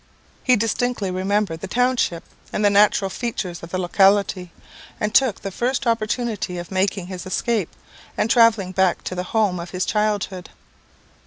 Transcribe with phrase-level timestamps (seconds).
[0.43, 4.51] He distinctly remembered the township and the natural features of the locality,
[4.99, 7.69] and took the first opportunity of making his escape,
[8.17, 10.49] and travelling back to the home of his childhood.